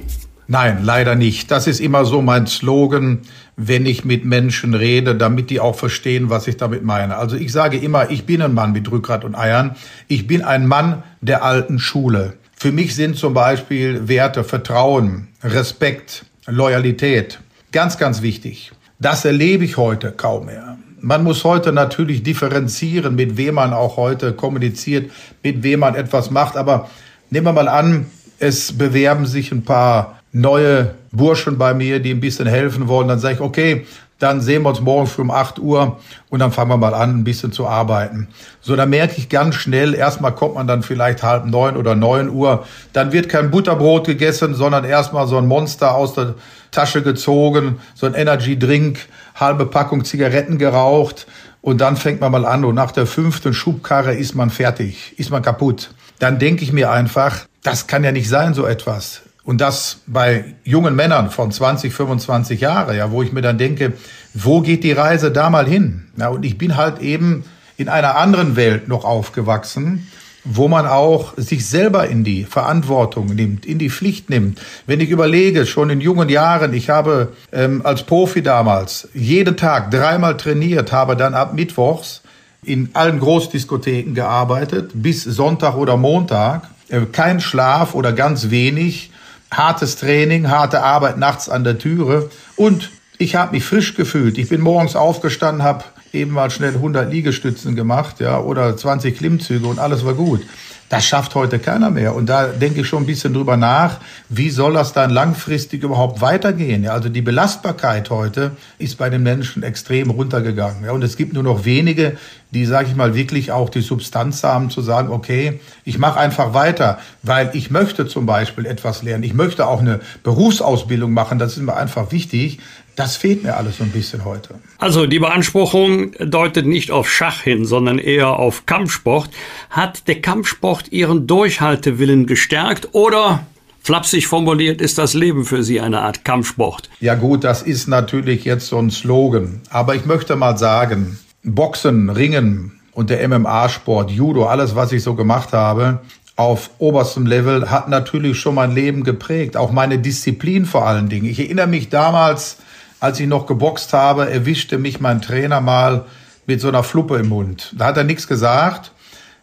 Nein, 0.51 0.79
leider 0.81 1.13
nicht. 1.13 1.51
Das 1.51 1.67
ist 1.67 1.79
immer 1.79 2.05
so 2.05 2.23
mein 2.23 2.47
Slogan, 2.47 3.19
wenn 3.61 3.85
ich 3.85 4.05
mit 4.05 4.23
Menschen 4.23 4.73
rede, 4.73 5.15
damit 5.15 5.49
die 5.49 5.59
auch 5.59 5.75
verstehen, 5.75 6.29
was 6.29 6.47
ich 6.47 6.55
damit 6.55 6.83
meine. 6.83 7.17
Also 7.17 7.35
ich 7.35 7.51
sage 7.51 7.77
immer, 7.77 8.09
ich 8.09 8.25
bin 8.25 8.41
ein 8.41 8.53
Mann 8.53 8.71
mit 8.71 8.89
Rückgrat 8.89 9.25
und 9.25 9.35
Eiern. 9.35 9.75
Ich 10.07 10.27
bin 10.27 10.43
ein 10.43 10.65
Mann 10.65 11.03
der 11.19 11.43
alten 11.43 11.77
Schule. 11.77 12.37
Für 12.55 12.71
mich 12.71 12.95
sind 12.95 13.17
zum 13.17 13.33
Beispiel 13.33 14.07
Werte 14.07 14.45
Vertrauen, 14.45 15.27
Respekt, 15.43 16.25
Loyalität 16.47 17.39
ganz, 17.71 17.97
ganz 17.97 18.21
wichtig. 18.21 18.71
Das 18.99 19.25
erlebe 19.25 19.65
ich 19.65 19.77
heute 19.77 20.11
kaum 20.11 20.45
mehr. 20.45 20.77
Man 21.01 21.23
muss 21.23 21.43
heute 21.43 21.71
natürlich 21.71 22.23
differenzieren, 22.23 23.15
mit 23.15 23.37
wem 23.37 23.55
man 23.55 23.73
auch 23.73 23.97
heute 23.97 24.33
kommuniziert, 24.33 25.11
mit 25.43 25.63
wem 25.63 25.81
man 25.81 25.95
etwas 25.95 26.31
macht. 26.31 26.57
Aber 26.57 26.89
nehmen 27.29 27.45
wir 27.45 27.53
mal 27.53 27.67
an, 27.67 28.05
es 28.39 28.77
bewerben 28.77 29.25
sich 29.25 29.51
ein 29.51 29.63
paar 29.63 30.18
neue 30.31 30.95
Burschen 31.11 31.57
bei 31.57 31.73
mir, 31.73 31.99
die 31.99 32.11
ein 32.11 32.19
bisschen 32.19 32.47
helfen 32.47 32.87
wollen. 32.87 33.07
Dann 33.07 33.19
sage 33.19 33.35
ich, 33.35 33.41
okay, 33.41 33.85
dann 34.19 34.41
sehen 34.41 34.63
wir 34.63 34.69
uns 34.69 34.81
morgen 34.81 35.07
früh 35.07 35.21
um 35.21 35.31
8 35.31 35.59
Uhr 35.59 35.99
und 36.29 36.39
dann 36.39 36.51
fangen 36.51 36.69
wir 36.69 36.77
mal 36.77 36.93
an, 36.93 37.19
ein 37.19 37.23
bisschen 37.23 37.53
zu 37.53 37.67
arbeiten. 37.67 38.27
So, 38.61 38.75
da 38.75 38.85
merke 38.85 39.15
ich 39.17 39.29
ganz 39.29 39.55
schnell, 39.55 39.95
erstmal 39.95 40.35
kommt 40.35 40.55
man 40.55 40.67
dann 40.67 40.83
vielleicht 40.83 41.23
halb 41.23 41.45
neun 41.45 41.77
oder 41.77 41.95
neun 41.95 42.29
Uhr, 42.29 42.65
dann 42.91 43.13
wird 43.13 43.29
kein 43.29 43.49
Butterbrot 43.49 44.05
gegessen, 44.05 44.53
sondern 44.53 44.83
erstmal 44.83 45.25
so 45.27 45.37
ein 45.37 45.47
Monster 45.47 45.95
aus 45.95 46.13
der 46.13 46.35
Tasche 46.71 47.01
gezogen, 47.01 47.79
so 47.95 48.05
ein 48.05 48.13
Energy 48.13 48.59
Drink, 48.59 49.07
halbe 49.35 49.65
Packung 49.65 50.03
Zigaretten 50.03 50.57
geraucht 50.57 51.25
und 51.61 51.79
dann 51.79 51.95
fängt 51.95 52.19
man 52.19 52.31
mal 52.31 52.45
an 52.45 52.65
und 52.65 52.75
nach 52.75 52.91
der 52.91 53.07
fünften 53.07 53.53
Schubkarre 53.53 54.13
ist 54.13 54.35
man 54.35 54.49
fertig, 54.49 55.17
ist 55.17 55.31
man 55.31 55.41
kaputt. 55.41 55.91
Dann 56.19 56.39
denke 56.39 56.63
ich 56.63 56.73
mir 56.73 56.91
einfach, 56.91 57.45
das 57.63 57.87
kann 57.87 58.03
ja 58.03 58.11
nicht 58.11 58.27
sein, 58.27 58.53
so 58.53 58.65
etwas. 58.65 59.21
Und 59.49 59.61
das 59.61 60.01
bei 60.05 60.53
jungen 60.63 60.95
Männern 60.95 61.31
von 61.31 61.51
20, 61.51 61.91
25 61.91 62.61
Jahre, 62.61 62.95
ja, 62.95 63.09
wo 63.09 63.23
ich 63.23 63.31
mir 63.31 63.41
dann 63.41 63.57
denke, 63.57 63.93
wo 64.35 64.61
geht 64.61 64.83
die 64.83 64.91
Reise 64.91 65.31
da 65.31 65.49
mal 65.49 65.65
hin? 65.65 66.03
Ja, 66.17 66.27
und 66.27 66.45
ich 66.45 66.59
bin 66.59 66.77
halt 66.77 66.99
eben 66.99 67.43
in 67.75 67.89
einer 67.89 68.15
anderen 68.15 68.55
Welt 68.55 68.87
noch 68.87 69.05
aufgewachsen, 69.05 70.07
wo 70.43 70.67
man 70.67 70.85
auch 70.85 71.33
sich 71.35 71.65
selber 71.65 72.07
in 72.07 72.23
die 72.23 72.43
Verantwortung 72.43 73.33
nimmt, 73.33 73.65
in 73.65 73.79
die 73.79 73.89
Pflicht 73.89 74.29
nimmt. 74.29 74.61
Wenn 74.85 74.99
ich 74.99 75.09
überlege, 75.09 75.65
schon 75.65 75.89
in 75.89 75.99
jungen 75.99 76.29
Jahren, 76.29 76.71
ich 76.75 76.91
habe 76.91 77.33
ähm, 77.51 77.81
als 77.83 78.03
Profi 78.03 78.43
damals 78.43 79.09
jeden 79.15 79.57
Tag 79.57 79.89
dreimal 79.89 80.37
trainiert, 80.37 80.91
habe 80.91 81.15
dann 81.15 81.33
ab 81.33 81.55
Mittwochs 81.55 82.21
in 82.63 82.91
allen 82.93 83.19
Großdiskotheken 83.19 84.13
gearbeitet, 84.13 84.91
bis 84.93 85.23
Sonntag 85.23 85.75
oder 85.75 85.97
Montag, 85.97 86.69
äh, 86.89 87.01
kein 87.11 87.41
Schlaf 87.41 87.95
oder 87.95 88.13
ganz 88.13 88.51
wenig, 88.51 89.09
hartes 89.51 89.95
Training, 89.95 90.49
harte 90.49 90.83
Arbeit 90.83 91.17
nachts 91.17 91.49
an 91.49 91.63
der 91.63 91.77
Türe 91.77 92.29
und 92.55 92.91
ich 93.17 93.35
habe 93.35 93.51
mich 93.51 93.65
frisch 93.65 93.95
gefühlt. 93.95 94.37
Ich 94.37 94.49
bin 94.49 94.61
morgens 94.61 94.95
aufgestanden, 94.95 95.63
habe 95.63 95.83
eben 96.13 96.31
mal 96.31 96.49
schnell 96.49 96.75
100 96.75 97.11
Liegestützen 97.11 97.75
gemacht, 97.75 98.19
ja, 98.19 98.39
oder 98.39 98.75
20 98.75 99.17
Klimmzüge 99.17 99.67
und 99.67 99.79
alles 99.79 100.05
war 100.05 100.13
gut. 100.13 100.41
Das 100.89 101.05
schafft 101.05 101.35
heute 101.35 101.59
keiner 101.59 101.91
mehr. 101.91 102.15
Und 102.15 102.27
da 102.27 102.47
denke 102.47 102.81
ich 102.81 102.87
schon 102.87 103.03
ein 103.03 103.05
bisschen 103.05 103.33
drüber 103.33 103.57
nach, 103.57 103.97
wie 104.27 104.49
soll 104.49 104.73
das 104.73 104.91
dann 104.91 105.11
langfristig 105.11 105.83
überhaupt 105.83 106.19
weitergehen? 106.19 106.83
Ja, 106.83 106.93
also 106.93 107.09
die 107.09 107.21
Belastbarkeit 107.21 108.09
heute 108.09 108.51
ist 108.79 108.97
bei 108.97 109.11
den 109.11 109.21
Menschen 109.21 109.61
extrem 109.61 110.09
runtergegangen. 110.09 110.83
Ja, 110.83 110.91
und 110.91 111.03
es 111.03 111.15
gibt 111.15 111.33
nur 111.33 111.43
noch 111.43 111.63
wenige, 111.63 112.17
die, 112.51 112.65
sage 112.65 112.87
ich 112.89 112.95
mal, 112.95 113.13
wirklich 113.13 113.51
auch 113.51 113.69
die 113.69 113.81
Substanz 113.81 114.43
haben 114.43 114.71
zu 114.71 114.81
sagen, 114.81 115.09
okay, 115.09 115.59
ich 115.85 115.99
mache 115.99 116.19
einfach 116.19 116.55
weiter, 116.55 116.97
weil 117.21 117.51
ich 117.53 117.69
möchte 117.69 118.07
zum 118.07 118.25
Beispiel 118.25 118.65
etwas 118.65 119.03
lernen. 119.03 119.23
Ich 119.23 119.35
möchte 119.35 119.67
auch 119.67 119.81
eine 119.81 119.99
Berufsausbildung 120.23 121.13
machen. 121.13 121.37
Das 121.37 121.55
ist 121.55 121.61
mir 121.61 121.75
einfach 121.75 122.11
wichtig. 122.11 122.59
Das 122.99 123.15
fehlt 123.15 123.43
mir 123.43 123.55
alles 123.55 123.77
so 123.77 123.85
ein 123.85 123.91
bisschen 123.91 124.25
heute. 124.25 124.55
Also 124.77 125.07
die 125.07 125.19
Beanspruchung 125.19 126.11
deutet 126.19 126.65
nicht 126.65 126.91
auf 126.91 127.09
Schach 127.09 127.39
hin, 127.39 127.63
sondern 127.63 127.97
eher 127.97 128.37
auf 128.37 128.65
Kampfsport. 128.65 129.29
Hat 129.69 130.09
der 130.09 130.19
Kampfsport 130.19 130.91
Ihren 130.91 131.25
Durchhaltewillen 131.25 132.27
gestärkt 132.27 132.89
oder 132.91 133.45
Flapsig 133.81 134.27
formuliert 134.27 134.81
ist 134.81 134.97
das 134.97 135.13
Leben 135.13 135.45
für 135.45 135.63
Sie 135.63 135.79
eine 135.79 136.01
Art 136.01 136.25
Kampfsport. 136.25 136.89
Ja 136.99 137.15
gut, 137.15 137.45
das 137.45 137.61
ist 137.61 137.87
natürlich 137.87 138.43
jetzt 138.43 138.67
so 138.67 138.77
ein 138.77 138.91
Slogan. 138.91 139.61
Aber 139.69 139.95
ich 139.95 140.05
möchte 140.05 140.35
mal 140.35 140.57
sagen, 140.57 141.17
Boxen, 141.43 142.09
Ringen 142.09 142.81
und 142.91 143.09
der 143.09 143.25
MMA-Sport, 143.29 144.11
Judo, 144.11 144.47
alles, 144.47 144.75
was 144.75 144.91
ich 144.91 145.03
so 145.03 145.15
gemacht 145.15 145.53
habe, 145.53 146.01
auf 146.35 146.71
oberstem 146.79 147.25
Level 147.25 147.71
hat 147.71 147.87
natürlich 147.87 148.37
schon 148.37 148.55
mein 148.55 148.75
Leben 148.75 149.05
geprägt. 149.05 149.55
Auch 149.55 149.71
meine 149.71 149.99
Disziplin 149.99 150.65
vor 150.65 150.85
allen 150.85 151.07
Dingen. 151.07 151.27
Ich 151.27 151.39
erinnere 151.39 151.67
mich 151.67 151.87
damals, 151.87 152.57
als 152.99 153.19
ich 153.19 153.27
noch 153.27 153.45
geboxt 153.45 153.93
habe, 153.93 154.29
erwischte 154.29 154.77
mich 154.77 154.99
mein 154.99 155.21
Trainer 155.21 155.61
mal 155.61 156.05
mit 156.45 156.61
so 156.61 156.67
einer 156.67 156.83
Fluppe 156.83 157.17
im 157.17 157.29
Mund. 157.29 157.73
Da 157.77 157.85
hat 157.85 157.97
er 157.97 158.03
nichts 158.03 158.27
gesagt. 158.27 158.91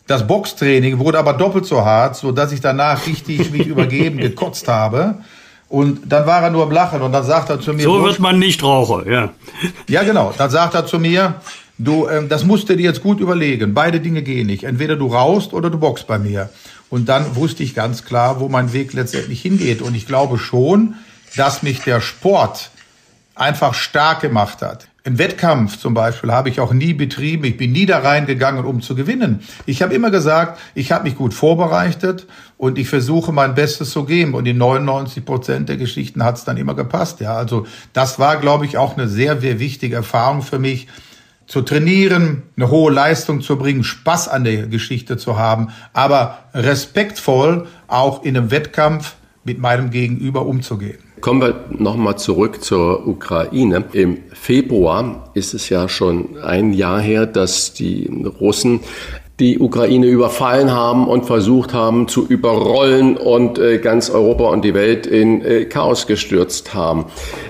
Das 0.07 0.27
Boxtraining 0.27 0.99
wurde 0.99 1.19
aber 1.19 1.33
doppelt 1.33 1.67
so 1.67 1.85
hart, 1.85 2.17
so 2.17 2.33
dass 2.33 2.53
ich 2.53 2.61
danach 2.61 3.07
richtig 3.07 3.51
mich 3.51 3.67
übergeben 3.67 4.19
gekotzt 4.19 4.69
habe. 4.69 5.17
Und 5.69 6.01
dann 6.13 6.27
war 6.27 6.43
er 6.43 6.51
nur 6.51 6.63
am 6.63 6.71
Lachen 6.71 7.03
und 7.03 7.13
dann 7.13 7.25
sagt 7.25 7.51
er 7.51 7.61
zu 7.61 7.73
mir. 7.73 7.83
So 7.83 8.05
wird 8.05 8.21
man 8.21 8.39
nicht 8.39 8.63
Raucher, 8.63 9.09
ja. 9.11 9.31
Ja, 9.89 10.05
genau. 10.05 10.33
Dann 10.37 10.49
sagt 10.49 10.75
er 10.75 10.87
zu 10.87 11.01
mir, 11.01 11.35
du, 11.79 12.09
ähm, 12.09 12.29
das 12.29 12.45
musst 12.45 12.69
du 12.69 12.77
dir 12.77 12.85
jetzt 12.85 13.03
gut 13.03 13.19
überlegen. 13.19 13.75
Beide 13.75 13.99
Dinge 13.99 14.23
gehen 14.23 14.47
nicht. 14.47 14.63
Entweder 14.63 14.95
du 14.95 15.09
raust 15.09 15.53
oder 15.53 15.69
du 15.69 15.79
boxst 15.79 16.07
bei 16.07 16.19
mir. 16.19 16.51
Und 16.89 17.09
dann 17.09 17.35
wusste 17.35 17.65
ich 17.65 17.75
ganz 17.75 18.05
klar, 18.05 18.39
wo 18.39 18.49
mein 18.49 18.73
Weg 18.73 18.93
letztendlich 18.93 19.43
hingeht. 19.43 19.83
Und 19.83 19.97
ich 19.97 20.07
glaube 20.07 20.39
schon, 20.39 20.95
dass 21.37 21.65
mich 21.65 21.81
der 21.81 22.01
Sport 22.01 22.71
einfach 23.37 23.75
stark 23.75 24.21
gemacht 24.21 24.63
hat. 24.63 24.89
Ein 25.05 25.19
Wettkampf 25.19 25.79
zum 25.79 25.95
Beispiel 25.95 26.33
habe 26.33 26.49
ich 26.49 26.59
auch 26.59 26.73
nie 26.73 26.93
betrieben. 26.93 27.45
Ich 27.45 27.57
bin 27.57 27.71
nie 27.71 27.87
da 27.87 28.01
reingegangen, 28.01 28.65
um 28.65 28.81
zu 28.81 28.97
gewinnen. 28.97 29.41
Ich 29.65 29.81
habe 29.81 29.95
immer 29.95 30.11
gesagt, 30.11 30.59
ich 30.75 30.91
habe 30.91 31.05
mich 31.05 31.15
gut 31.15 31.33
vorbereitet 31.33 32.27
und 32.57 32.77
ich 32.77 32.89
versuche 32.89 33.31
mein 33.31 33.55
Bestes 33.55 33.91
zu 33.91 34.05
geben. 34.05 34.35
Und 34.35 34.47
in 34.47 34.59
99 34.59 35.25
Prozent 35.25 35.69
der 35.69 35.77
Geschichten 35.77 36.25
hat 36.25 36.39
es 36.39 36.45
dann 36.45 36.57
immer 36.57 36.75
gepasst. 36.75 37.21
Ja, 37.21 37.37
also 37.37 37.67
das 37.93 38.19
war, 38.19 38.39
glaube 38.39 38.65
ich, 38.65 38.79
auch 38.79 38.97
eine 38.97 39.07
sehr, 39.07 39.41
sehr 39.41 39.61
wichtige 39.61 39.95
Erfahrung 39.95 40.43
für 40.43 40.59
mich, 40.59 40.89
zu 41.47 41.63
trainieren, 41.63 42.43
eine 42.57 42.71
hohe 42.71 42.93
Leistung 42.93 43.41
zu 43.41 43.57
bringen, 43.57 43.85
Spaß 43.85 44.27
an 44.27 44.43
der 44.43 44.67
Geschichte 44.67 45.17
zu 45.17 45.39
haben, 45.39 45.69
aber 45.93 46.39
respektvoll 46.53 47.69
auch 47.87 48.25
in 48.25 48.37
einem 48.37 48.51
Wettkampf 48.51 49.15
mit 49.45 49.61
meinem 49.61 49.91
Gegenüber 49.91 50.45
umzugehen. 50.45 51.06
Kommen 51.21 51.41
wir 51.41 51.65
nochmal 51.71 52.19
zurück 52.19 52.63
zur 52.63 53.07
Ukraine. 53.07 53.85
Im 53.93 54.19
Februar 54.33 55.31
ist 55.35 55.55
es 55.55 55.69
ja 55.71 55.89
schon 55.89 56.37
ein 56.39 56.73
Jahr 56.73 57.01
her, 57.01 57.27
dass 57.27 57.73
die 57.73 58.11
Russen 58.39 58.81
die 59.39 59.59
Ukraine 59.59 60.07
überfallen 60.07 60.71
haben 60.71 61.07
und 61.07 61.27
versucht 61.27 61.75
haben 61.75 62.09
zu 62.09 62.27
überrollen 62.27 63.19
und 63.19 63.59
äh, 63.59 63.79
ganz 63.79 64.09
Europa 64.09 64.49
und 64.49 64.65
die 64.65 64.73
Welt 64.73 65.07
in 65.07 65.43
äh, 65.43 65.67
Chaos 65.67 66.07
gestürzt 66.07 66.73
haben. 66.73 67.05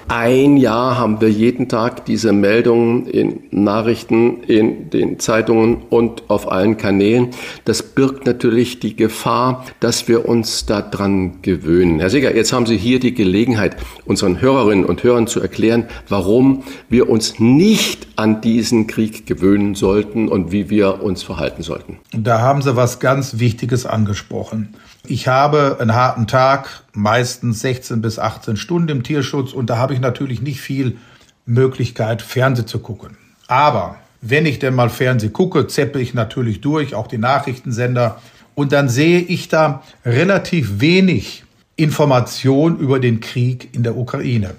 Ein 0.09 0.57
Jahr 0.57 0.99
haben 0.99 1.21
wir 1.21 1.31
jeden 1.31 1.69
Tag 1.69 2.05
diese 2.05 2.33
Meldungen 2.33 3.07
in 3.07 3.45
Nachrichten, 3.53 4.43
in 4.43 4.91
den 4.91 5.21
Zeitungen 5.21 5.83
und 5.89 6.25
auf 6.29 6.51
allen 6.51 6.77
Kanälen. 6.77 7.29
Das 7.65 7.85
birgt 7.85 8.27
natürlich 8.27 8.81
die 8.81 8.97
Gefahr, 8.97 9.65
dass 9.79 10.09
wir 10.09 10.29
uns 10.29 10.67
daran 10.67 11.41
gewöhnen. 11.43 12.01
Herr 12.01 12.11
Seger, 12.11 12.35
jetzt 12.35 12.53
haben 12.53 12.67
Sie 12.67 12.77
hier 12.77 12.99
die 12.99 13.15
Gelegenheit, 13.15 13.77
unseren 14.07 14.41
Hörerinnen 14.41 14.85
und 14.85 15.05
Hörern 15.05 15.29
zu 15.29 15.41
erklären, 15.41 15.87
warum 16.09 16.65
wir 16.89 17.09
uns 17.09 17.39
nicht 17.39 18.09
an 18.17 18.41
diesen 18.41 18.89
Krieg 18.89 19.27
gewöhnen 19.27 19.77
sollten 19.77 20.29
und 20.29 20.51
wie 20.51 20.69
wir 20.69 21.03
uns 21.03 21.23
verhalten 21.23 21.63
sollten 21.63 21.76
sollten. 21.77 21.99
Da 22.13 22.41
haben 22.41 22.63
Sie 22.63 22.77
was 22.77 22.99
ganz 23.01 23.39
Wichtiges 23.39 23.87
angesprochen. 23.87 24.75
Ich 25.07 25.29
habe 25.29 25.77
einen 25.81 25.95
harten 25.95 26.27
Tag, 26.27 26.83
meistens 26.93 27.61
16 27.61 28.01
bis 28.01 28.19
18 28.19 28.57
Stunden 28.57 28.89
im 28.89 29.03
Tierschutz 29.03 29.53
und 29.53 29.71
da 29.71 29.77
habe 29.77 29.95
ich 29.95 30.01
natürlich 30.01 30.41
nicht 30.43 30.61
viel 30.61 30.99
Möglichkeit, 31.45 32.23
Fernseh 32.23 32.67
zu 32.67 32.81
gucken. 32.81 33.17
Aber 33.47 33.97
wenn 34.21 34.47
ich 34.47 34.59
denn 34.59 34.75
mal 34.75 34.91
Fernseh 34.91 35.29
gucke, 35.29 35.67
zeppe 35.69 36.01
ich 36.01 36.15
natürlich 36.15 36.61
durch, 36.61 36.95
auch 36.95 37.07
die 37.07 37.19
Nachrichtensender, 37.19 38.21
und 38.55 38.73
dann 38.73 38.89
sehe 38.89 39.21
ich 39.21 39.49
da 39.49 39.83
relativ 40.07 40.81
wenig 40.81 41.45
Information 41.77 42.79
über 42.79 42.99
den 42.99 43.21
Krieg 43.21 43.69
in 43.75 43.83
der 43.83 43.99
Ukraine. 43.99 44.55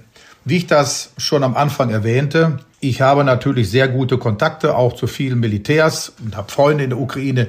Wie 0.46 0.58
ich 0.58 0.68
das 0.68 1.14
schon 1.18 1.44
am 1.44 1.56
Anfang 1.58 1.90
erwähnte, 1.90 2.60
ich 2.80 3.02
habe 3.02 3.24
natürlich 3.24 3.70
sehr 3.70 3.88
gute 3.88 4.18
Kontakte 4.18 4.76
auch 4.76 4.94
zu 4.94 5.08
vielen 5.08 5.40
Militärs 5.40 6.14
und 6.24 6.36
habe 6.38 6.52
Freunde 6.52 6.84
in 6.84 6.92
der 6.92 7.00
Ukraine, 7.00 7.48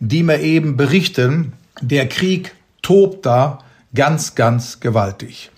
die 0.00 0.22
mir 0.22 0.40
eben 0.40 0.76
berichten, 0.76 1.52
der 1.80 2.08
Krieg 2.08 2.54
tobt 2.82 3.26
da 3.26 3.58
ganz, 3.94 4.34
ganz 4.34 4.80
gewaltig. 4.80 5.50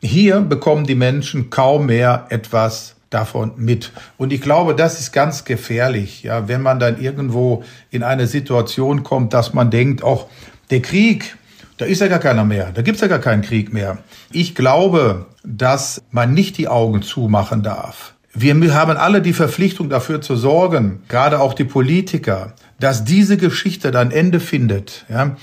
Hier 0.00 0.40
bekommen 0.40 0.86
die 0.86 0.94
Menschen 0.94 1.50
kaum 1.50 1.86
mehr 1.86 2.26
etwas 2.30 2.94
davon 3.10 3.52
mit. 3.56 3.90
Und 4.16 4.32
ich 4.32 4.40
glaube, 4.40 4.74
das 4.74 5.00
ist 5.00 5.12
ganz 5.12 5.44
gefährlich, 5.44 6.22
ja, 6.22 6.46
wenn 6.46 6.62
man 6.62 6.78
dann 6.78 7.00
irgendwo 7.00 7.64
in 7.90 8.02
eine 8.02 8.26
Situation 8.26 9.02
kommt, 9.02 9.34
dass 9.34 9.54
man 9.54 9.70
denkt, 9.70 10.04
auch 10.04 10.28
der 10.70 10.82
Krieg, 10.82 11.36
da 11.78 11.84
ist 11.84 12.00
ja 12.00 12.08
gar 12.08 12.18
keiner 12.18 12.44
mehr, 12.44 12.70
da 12.72 12.82
gibt's 12.82 13.00
ja 13.00 13.08
gar 13.08 13.18
keinen 13.18 13.42
Krieg 13.42 13.72
mehr. 13.72 13.98
Ich 14.30 14.54
glaube, 14.54 15.26
dass 15.42 16.02
man 16.10 16.34
nicht 16.34 16.58
die 16.58 16.68
Augen 16.68 17.02
zumachen 17.02 17.62
darf. 17.62 18.14
Wir 18.40 18.72
haben 18.72 18.96
alle 18.96 19.20
die 19.20 19.32
Verpflichtung 19.32 19.88
dafür 19.88 20.20
zu 20.20 20.36
sorgen, 20.36 21.02
gerade 21.08 21.40
auch 21.40 21.54
die 21.54 21.64
Politiker, 21.64 22.54
dass 22.78 23.04
diese 23.04 23.36
Geschichte 23.36 23.90
dann 23.90 24.12
Ende 24.12 24.38
findet. 24.38 25.06
Ja? 25.08 25.36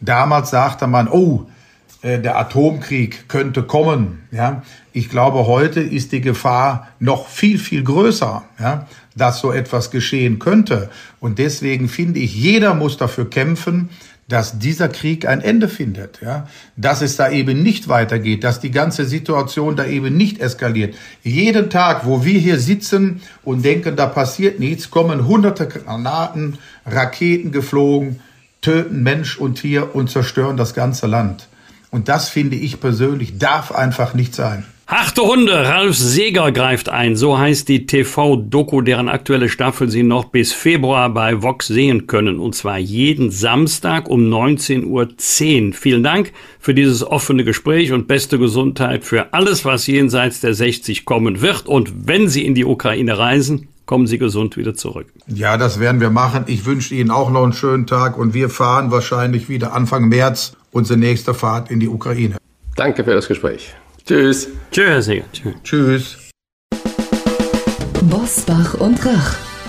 Damals 0.00 0.48
sagte 0.48 0.86
man, 0.86 1.08
oh, 1.08 1.50
äh, 2.00 2.18
der 2.18 2.38
Atomkrieg 2.38 3.28
könnte 3.28 3.62
kommen. 3.62 4.22
Ja? 4.30 4.62
Ich 4.94 5.10
glaube, 5.10 5.46
heute 5.46 5.80
ist 5.80 6.12
die 6.12 6.22
Gefahr 6.22 6.88
noch 6.98 7.28
viel, 7.28 7.58
viel 7.58 7.84
größer, 7.84 8.42
ja? 8.58 8.86
dass 9.14 9.40
so 9.40 9.52
etwas 9.52 9.90
geschehen 9.90 10.38
könnte. 10.38 10.88
Und 11.20 11.38
deswegen 11.38 11.90
finde 11.90 12.20
ich, 12.20 12.34
jeder 12.34 12.72
muss 12.72 12.96
dafür 12.96 13.28
kämpfen, 13.28 13.90
dass 14.30 14.58
dieser 14.58 14.88
Krieg 14.88 15.26
ein 15.26 15.40
Ende 15.40 15.68
findet, 15.68 16.20
ja, 16.22 16.46
dass 16.76 17.02
es 17.02 17.16
da 17.16 17.30
eben 17.30 17.62
nicht 17.62 17.88
weitergeht, 17.88 18.44
dass 18.44 18.60
die 18.60 18.70
ganze 18.70 19.04
Situation 19.04 19.76
da 19.76 19.84
eben 19.84 20.16
nicht 20.16 20.40
eskaliert. 20.40 20.94
Jeden 21.22 21.68
Tag, 21.68 22.06
wo 22.06 22.24
wir 22.24 22.38
hier 22.38 22.58
sitzen 22.58 23.22
und 23.42 23.64
denken, 23.64 23.96
da 23.96 24.06
passiert 24.06 24.60
nichts, 24.60 24.90
kommen 24.90 25.26
hunderte 25.26 25.66
Granaten, 25.66 26.58
Raketen 26.86 27.50
geflogen, 27.50 28.20
töten 28.62 29.02
Mensch 29.02 29.36
und 29.36 29.56
Tier 29.56 29.94
und 29.94 30.10
zerstören 30.10 30.56
das 30.56 30.74
ganze 30.74 31.08
Land. 31.08 31.48
Und 31.90 32.08
das 32.08 32.28
finde 32.28 32.56
ich 32.56 32.80
persönlich 32.80 33.38
darf 33.38 33.72
einfach 33.72 34.14
nicht 34.14 34.34
sein. 34.34 34.64
Harte 34.90 35.22
Hunde, 35.22 35.52
Ralf 35.52 35.96
Seger 35.96 36.50
greift 36.50 36.88
ein. 36.88 37.14
So 37.14 37.38
heißt 37.38 37.68
die 37.68 37.86
TV-Doku, 37.86 38.80
deren 38.80 39.08
aktuelle 39.08 39.48
Staffel 39.48 39.88
Sie 39.88 40.02
noch 40.02 40.24
bis 40.24 40.52
Februar 40.52 41.10
bei 41.10 41.40
Vox 41.40 41.68
sehen 41.68 42.08
können. 42.08 42.40
Und 42.40 42.56
zwar 42.56 42.76
jeden 42.76 43.30
Samstag 43.30 44.08
um 44.08 44.22
19.10 44.22 44.86
Uhr. 45.68 45.74
Vielen 45.74 46.02
Dank 46.02 46.32
für 46.58 46.74
dieses 46.74 47.04
offene 47.04 47.44
Gespräch 47.44 47.92
und 47.92 48.08
beste 48.08 48.36
Gesundheit 48.40 49.04
für 49.04 49.32
alles, 49.32 49.64
was 49.64 49.86
jenseits 49.86 50.40
der 50.40 50.54
60 50.54 51.04
kommen 51.04 51.40
wird. 51.40 51.68
Und 51.68 52.08
wenn 52.08 52.26
Sie 52.26 52.44
in 52.44 52.56
die 52.56 52.64
Ukraine 52.64 53.16
reisen, 53.16 53.68
kommen 53.86 54.08
Sie 54.08 54.18
gesund 54.18 54.56
wieder 54.56 54.74
zurück. 54.74 55.06
Ja, 55.28 55.56
das 55.56 55.78
werden 55.78 56.00
wir 56.00 56.10
machen. 56.10 56.46
Ich 56.48 56.66
wünsche 56.66 56.96
Ihnen 56.96 57.12
auch 57.12 57.30
noch 57.30 57.44
einen 57.44 57.52
schönen 57.52 57.86
Tag 57.86 58.18
und 58.18 58.34
wir 58.34 58.50
fahren 58.50 58.90
wahrscheinlich 58.90 59.48
wieder 59.48 59.72
Anfang 59.72 60.08
März 60.08 60.56
unsere 60.72 60.98
nächste 60.98 61.32
Fahrt 61.32 61.70
in 61.70 61.78
die 61.78 61.88
Ukraine. 61.88 62.38
Danke 62.74 63.04
für 63.04 63.14
das 63.14 63.28
Gespräch. 63.28 63.72
Tschüss. 64.06 64.48
Tschüss, 64.70 65.08
Herr 65.08 65.24
Tschüss. 65.32 65.54
Tschüss. 65.62 66.30
Bosbach 68.02 68.74
und 68.74 69.04
Rach. 69.04 69.49